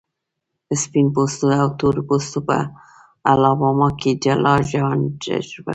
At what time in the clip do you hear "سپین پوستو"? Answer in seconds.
0.81-1.45